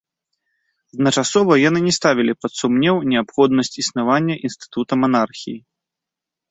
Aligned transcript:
Адначасова 0.97 1.57
яны 1.69 1.79
не 1.89 1.93
ставілі 1.99 2.33
пад 2.47 2.51
сумнеў 2.63 2.95
неабходнасць 3.13 3.73
існавання 3.85 4.35
інстытута 4.49 4.93
манархіі. 5.05 5.57